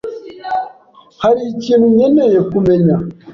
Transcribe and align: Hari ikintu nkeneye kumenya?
Hari 1.23 1.41
ikintu 1.53 1.85
nkeneye 1.95 2.39
kumenya? 2.51 2.95